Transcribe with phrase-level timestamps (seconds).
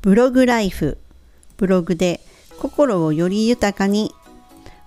[0.00, 0.96] ブログライフ。
[1.56, 2.20] ブログで
[2.60, 4.14] 心をより豊かに。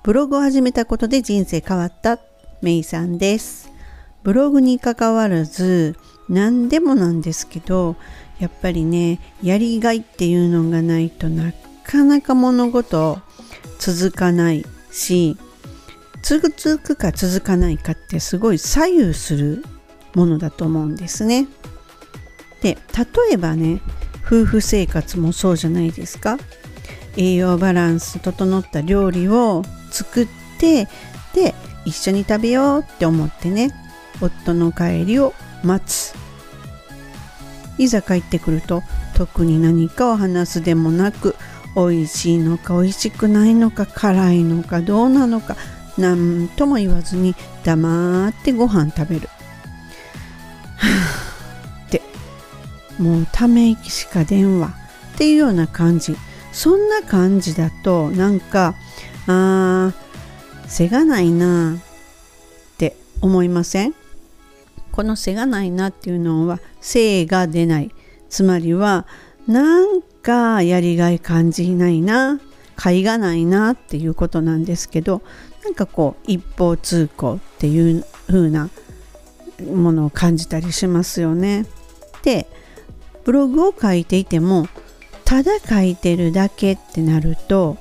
[0.03, 2.17] ブログを始めたことで人生変わった
[2.61, 3.69] メイさんです。
[4.23, 5.97] ブログに関わらず
[6.29, 7.97] 何でもなんですけど
[8.39, 11.51] やっぱりねやりがいっていうのがないとな
[11.83, 13.19] かなか物事
[13.79, 15.37] 続かないし
[16.23, 19.65] 続くか続かないかってすごい左右する
[20.13, 21.47] ものだと思うんですね。
[22.61, 23.81] で例えばね
[24.31, 26.37] 夫婦生活もそうじゃないですか
[27.17, 30.87] 栄養バランス整った料理を作って
[31.33, 33.73] で一緒に食べようって思ってね
[34.21, 35.33] 夫の帰りを
[35.65, 36.15] 待つ
[37.77, 38.83] いざ帰ってくると
[39.17, 41.35] 特に何かを話すでもなく
[41.75, 45.57] 美味しいのか美味しくないのか辛いのかどうなのか
[45.97, 49.27] 何とも言わずに黙ってご飯食べる。
[53.01, 54.67] もうため息しか電話
[55.15, 56.15] っていうような感じ。
[56.53, 58.75] そんな感じだとなんか
[59.27, 59.93] あー
[60.67, 63.93] 背がないなって思いません？
[64.91, 67.91] この背がないなっていうのは精が出ない。
[68.29, 69.05] つまりは
[69.47, 72.39] なんかやりがい感じないな
[72.75, 75.21] 甲斐がないなっていうことなんですけど
[75.63, 78.69] なんかこう一方通行っていう風な
[79.73, 81.65] ものを感じたりしますよね。
[82.23, 82.47] で
[83.23, 84.67] ブログを書いていても
[85.25, 87.77] ただ書いてるだけってなると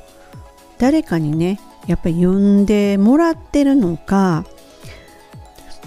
[0.78, 4.44] 誰かにねやっぱり読んでもらってるのか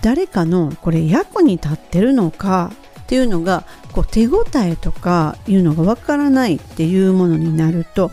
[0.01, 8.11] 誰かのこれ役に立ってるのかっていうのがこう手応えとかいうのがわからないっていうものになると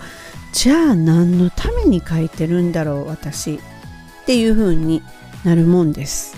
[0.52, 3.58] じゃあ何のために書いてるんだろう私っ
[4.26, 5.02] ていう風に
[5.44, 6.36] なるもんです。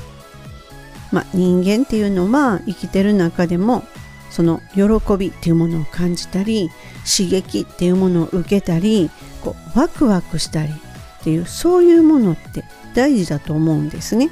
[1.11, 3.84] まあ、人間っていうのは生きてる中でも
[4.33, 4.83] その喜
[5.19, 6.71] びっていうものを感じたり
[7.05, 9.11] 刺激っていうものを受けたり
[9.45, 14.31] こうワクワクしたりっていうそういうものって大事だと思うんですね。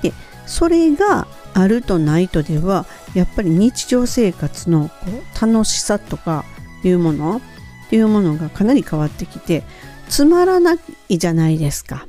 [0.00, 0.14] で
[0.46, 6.44] それがあるとないとではやっぱり日常生活のこう楽しさとか
[6.82, 9.62] いうものっていうものがかなり変わってきて
[10.08, 10.78] つまらな
[11.08, 12.06] いじゃないですか。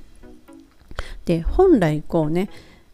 [1.25, 2.49] で本来こうね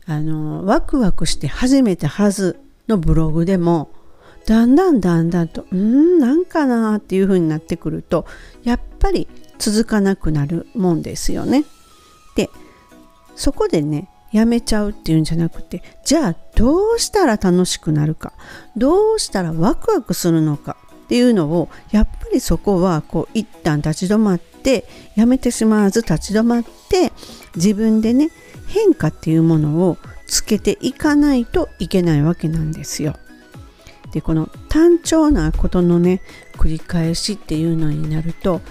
[0.07, 3.89] あのワクワクして始めたはずのブログでも
[4.45, 8.25] だんだんだんだんとうんなんかなっていう風になってくると
[8.63, 9.27] やっぱり
[9.59, 11.63] 続かなくなるもんですよね。
[12.35, 12.49] で
[13.35, 18.33] そこでねやめちゃうっていうんじゃなくてじゃあどうしたら楽しくなるか
[18.77, 24.85] どうしたらワクワクするのかっていうのをやっぱりそこはこう一旦立ち止まって
[25.15, 27.11] やめてしまわず立ち止まって
[27.55, 28.29] 自分でね
[28.67, 29.97] 変化っていうものを
[30.27, 33.17] つけていかないといけないわけなんですよ。
[34.11, 36.21] でこの単調なことのね
[36.53, 38.61] 繰り返しっていうのになると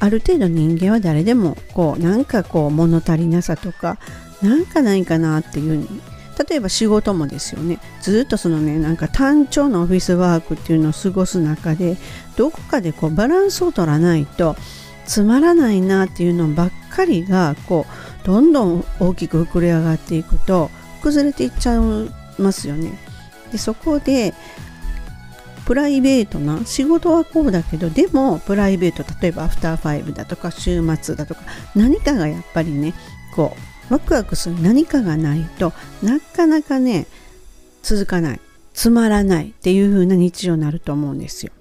[0.00, 3.98] ある程度人間は誰でもこうなんかこう物足りなさとか
[4.42, 5.86] なんかないかなっていう
[6.48, 11.96] 例えば仕事もですよねずっとそのねなんか単調なオフィスワークっていうのを過ごす中で
[12.36, 14.56] どこかでこうバランスを取らないと
[15.06, 17.86] つまらないなっていうのばっかりがこ
[18.22, 20.70] うどんどん大きく膨れ上がっていくと
[21.02, 21.78] 崩れていっちゃい
[22.38, 22.98] ますよね。
[23.54, 24.34] でそこで
[25.64, 31.42] プライベートな仕事はこうだけどでもプライベート例えばアフターファイブだとか週末だとか
[31.76, 32.94] 何かがやっぱりね
[33.36, 33.56] こ
[33.88, 35.72] うワクワクする何かがないと
[36.02, 37.06] なかなかね
[37.84, 38.40] 続かない
[38.72, 41.52] つまらないっていう風な日常になると思うんですよ。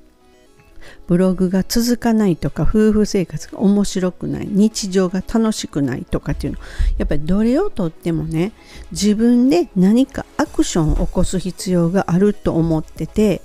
[1.08, 6.60] ブログが続かないとか夫婦生活が面白くない日常が楽しくないとかっていうの
[6.98, 8.52] やっぱりどれをとってもね
[8.92, 13.42] 自分で何かアクションを起こす必要があると思ってて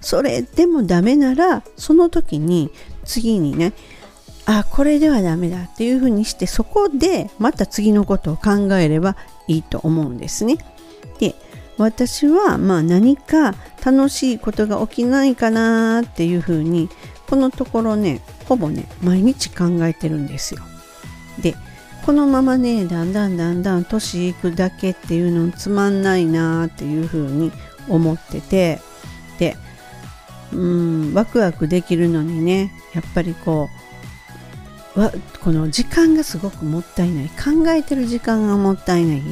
[0.00, 2.70] それでもダメならその時に
[3.04, 3.72] 次にね
[4.46, 10.58] あこれではダメだっていうふうにしてそこでまた次のことを考えればいいと思うんですね。
[11.18, 11.34] で
[11.76, 13.54] 私はまあ何か
[13.84, 16.88] 楽しいことが起きないかなっていうふうに
[17.28, 20.62] このところねほぼね毎日考えてるんですよ。
[21.40, 21.54] で
[22.04, 27.52] このままねだんだんだんだん年いくだけっていうのつまんないなっていうふうに
[27.88, 28.80] 思ってて
[29.38, 29.56] で
[30.52, 33.68] うんワクワクできるのにねやっぱりこ
[34.96, 35.12] うわ
[35.42, 37.28] この時間がすごくもったいない。
[37.28, 39.22] 考えてる時間がもったいない。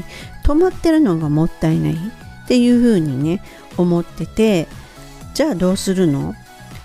[0.44, 1.96] 止まってるのがもったいない。
[2.48, 3.42] っていうふうにね
[3.76, 4.68] 思ってて
[5.34, 6.34] じゃあどうするの？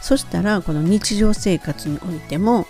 [0.01, 2.67] そしたらこの日常生活においても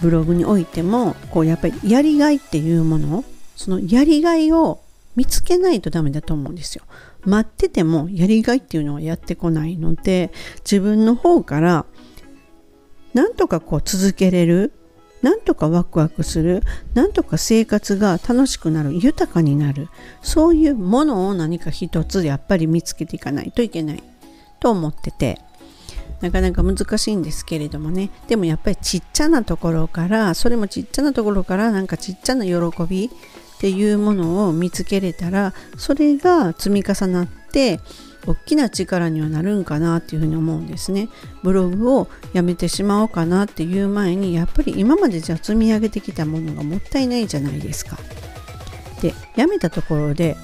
[0.00, 3.24] ブログにおいてもこうやっぱりやりがいっていうもの
[3.56, 4.80] そのやりがいを
[5.16, 6.84] 見つけないとダメだと思うんですよ。
[7.24, 11.84] 待っててもやりがいっていうのはやってこないので自分の方から
[13.12, 14.72] なんとかこう続けれる
[15.22, 16.62] なんとかワクワクする
[16.94, 19.88] なんとか生活が楽しくなる豊かになる。
[20.22, 24.02] そういうものを何か一つやっぱり見つけていかないといけない。
[24.60, 25.40] と思ってて。
[26.20, 28.10] なかなか難しいんですけれどもね。
[28.28, 32.52] でもやっぱりちっちゃなところからそれもちっちゃなところからなんかちっちゃな喜
[32.88, 33.10] びっ
[33.58, 37.80] ていうものを見つけれたらそれが積み重なって
[38.26, 41.08] 大きな力にはなるんかなっていうふうに思うんですね。
[41.42, 47.98] ブログをやめてしまおうかなっていう前にやっぱり今までじゃ積み上げてきたものがもったいないじゃないですか。
[49.00, 50.36] でやめたところで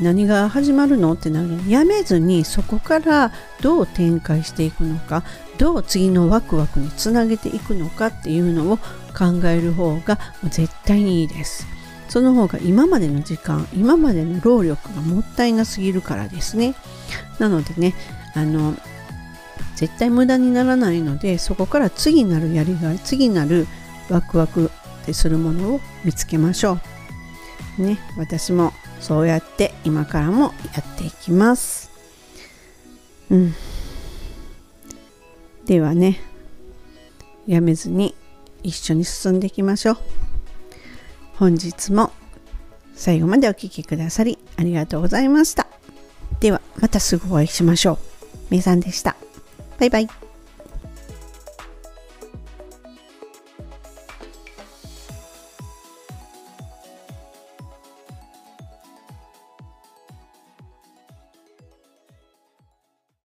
[0.00, 3.32] 何が始まるのってなるのやめずにそこから
[3.62, 5.22] どう展開していくのか
[5.58, 11.66] どう次のワクワクにつなげていくのかっていうのを考える方が絶対にいいです
[12.08, 16.74] その方が今までの時間今までの労力がもったいなすぎるからですね
[17.38, 17.94] なのでね
[18.34, 18.74] あの
[19.76, 23.66] 絶対無駄にならないのでそこから次なるやりがい次なる
[24.08, 24.70] ワクワク
[25.02, 26.78] ってするものを見つけましょ
[27.78, 31.90] うね私もそうやって今からもやっていきます。
[33.30, 33.54] うん。
[35.66, 36.20] ではね、
[37.46, 38.14] やめずに
[38.62, 39.96] 一緒に進んでいきましょう。
[41.34, 42.12] 本日も
[42.94, 45.65] 最後までお聴きくださりありがとうございました。
[46.40, 47.98] ではまたすぐお会いしましょう。
[48.50, 49.16] めいさんでした。
[49.78, 50.25] バイバイ。